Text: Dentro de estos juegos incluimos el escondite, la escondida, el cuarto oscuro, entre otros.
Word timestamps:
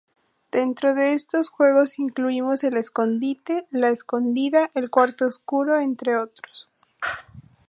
Dentro 0.51 0.95
de 0.95 1.13
estos 1.13 1.49
juegos 1.49 1.99
incluimos 1.99 2.63
el 2.63 2.75
escondite, 2.75 3.67
la 3.69 3.89
escondida, 3.89 4.71
el 4.73 4.89
cuarto 4.89 5.27
oscuro, 5.27 5.79
entre 5.79 6.17
otros. 6.17 6.67